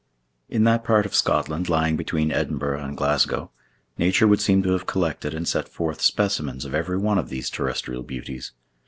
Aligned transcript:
In 0.49 0.63
that 0.63 0.83
part 0.83 1.05
of 1.05 1.13
Scotland 1.13 1.69
lying 1.69 1.95
between 1.95 2.31
Edinburgh 2.31 2.83
and 2.83 2.97
Glasgow, 2.97 3.51
nature 3.99 4.27
would 4.27 4.41
seem 4.41 4.63
to 4.63 4.71
have 4.71 4.87
collected 4.87 5.35
and 5.35 5.47
set 5.47 5.69
forth 5.69 6.01
specimens 6.01 6.65
of 6.65 6.73
every 6.73 6.97
one 6.97 7.19
of 7.19 7.29
these 7.29 7.51
terrestrial 7.51 8.01
beauties. 8.01 8.51